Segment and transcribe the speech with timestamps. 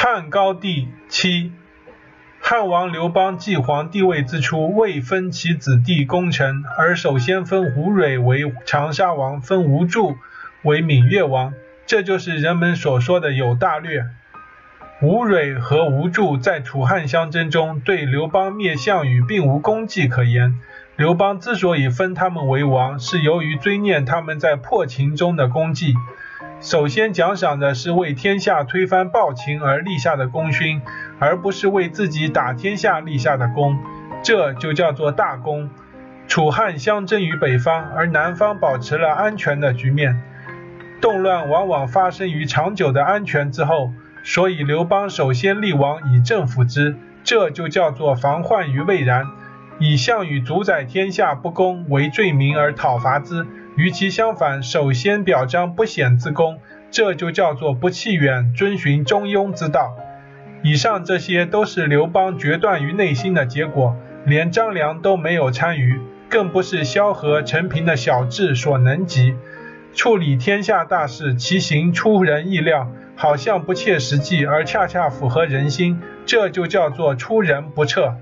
[0.00, 1.50] 汉高帝七，
[2.40, 10.14] 汉王刘邦继皇帝位之初，未分其子弟功臣，而首先分吴芮为长沙王，分吴祝
[10.62, 11.52] 为闽越王。
[11.84, 14.06] 这就是人们所说的有大略。
[15.02, 20.60] 吴芮和吴祝在楚汉相争中，对刘邦灭项羽并无功绩可言。
[20.94, 25.92] 刘邦之所以分他们为王，是由于追念他们在破秦中的功绩。
[26.60, 30.82] 首先奖赏的是为天下推翻暴秦而立下的功勋，
[31.20, 33.78] 而不是为自己打天下立下的功，
[34.24, 35.70] 这就叫做大功。
[36.26, 40.20] 楚汉相争于北方，而南方保持了安全的局面。
[41.00, 43.92] 动乱往往发生于长久的安全之后，
[44.24, 49.28] 所以刘邦首先立王以政府之，这就叫做防患于未然。
[49.78, 53.46] 以项羽主宰天下不公为罪名而讨伐之。
[53.78, 56.58] 与其相反，首先表彰不显之功，
[56.90, 59.94] 这就叫做不弃远，遵循中庸之道。
[60.64, 63.94] 以上这些都是刘邦决断于内心的结果，
[64.26, 69.36] 连张良都没有参与，更不是萧何、陈平的小智所能及。
[69.94, 78.16] 处理天下大事，其行出人意料，好像不切实际，而恰恰符合人心，这就叫做出人不测。